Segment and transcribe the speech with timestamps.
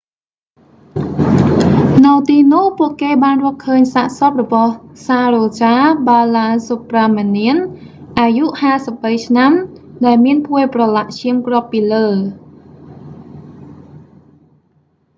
[2.05, 4.73] នៅទីនោះពួកគេបានរកឃើញសាកសពរបស់
[5.05, 5.75] saroja
[6.07, 7.59] balasubramanian
[8.19, 8.45] អាយុ
[8.87, 9.51] 53 ឆ្នាំ
[10.05, 12.07] ដែលមានភួយប្រឡាក់ឈាមគ្របពីលើ